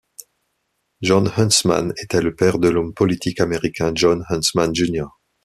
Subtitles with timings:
[1.03, 5.05] Jon Huntsman était le père de l'homme politique américain Jon Huntsman, Jr.